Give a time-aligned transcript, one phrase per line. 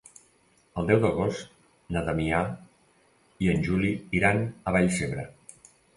[0.81, 1.51] El deu d'agost
[1.97, 2.39] na Damià
[3.47, 5.29] i en Juli iran a Vallcebre.